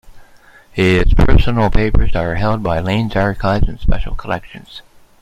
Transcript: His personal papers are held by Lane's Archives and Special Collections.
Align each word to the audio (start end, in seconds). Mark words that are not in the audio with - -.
His 0.71 1.13
personal 1.13 1.69
papers 1.69 2.15
are 2.15 2.33
held 2.33 2.63
by 2.63 2.79
Lane's 2.79 3.15
Archives 3.15 3.67
and 3.67 3.79
Special 3.79 4.15
Collections. 4.15 4.81